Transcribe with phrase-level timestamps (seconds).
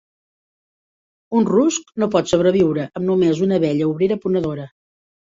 [1.39, 4.65] Un rusc no pot sobreviure amb només una abella obrera ponedora.